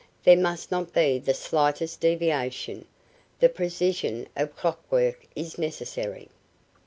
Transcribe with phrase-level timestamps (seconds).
[0.23, 2.85] There must not be the slightest deviation.
[3.39, 6.27] The precision of clock work is necessary."